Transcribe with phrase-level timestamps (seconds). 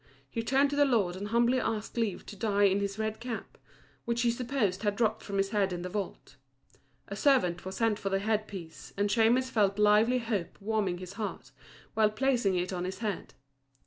[0.31, 3.55] He turned to the lord and humbly asked leave to die in his red cap,
[4.03, 6.37] which he supposed had dropped from his head in the vault.
[7.09, 11.13] A servant was sent for the head piece, and Shemus felt lively hope warming his
[11.13, 11.51] heart
[11.93, 13.35] while placing it on his head.